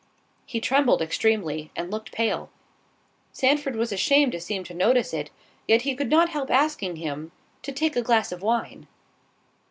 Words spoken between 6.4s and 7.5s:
asking him,